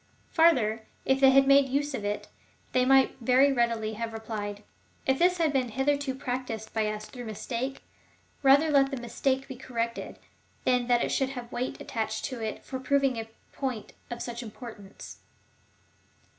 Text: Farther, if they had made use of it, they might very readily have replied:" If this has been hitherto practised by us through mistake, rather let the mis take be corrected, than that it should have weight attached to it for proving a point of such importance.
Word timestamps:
Farther, 0.31 0.87
if 1.05 1.19
they 1.19 1.29
had 1.29 1.45
made 1.45 1.69
use 1.69 1.93
of 1.93 2.03
it, 2.03 2.27
they 2.71 2.85
might 2.85 3.15
very 3.21 3.53
readily 3.53 3.93
have 3.93 4.13
replied:" 4.13 4.63
If 5.05 5.19
this 5.19 5.37
has 5.37 5.51
been 5.53 5.69
hitherto 5.69 6.15
practised 6.15 6.73
by 6.73 6.87
us 6.87 7.05
through 7.05 7.25
mistake, 7.25 7.83
rather 8.41 8.71
let 8.71 8.89
the 8.89 8.97
mis 8.97 9.21
take 9.21 9.47
be 9.47 9.55
corrected, 9.57 10.17
than 10.63 10.87
that 10.87 11.03
it 11.03 11.09
should 11.11 11.29
have 11.29 11.51
weight 11.51 11.79
attached 11.79 12.25
to 12.25 12.41
it 12.43 12.65
for 12.65 12.79
proving 12.79 13.17
a 13.19 13.29
point 13.53 13.93
of 14.09 14.23
such 14.23 14.41
importance. 14.41 15.19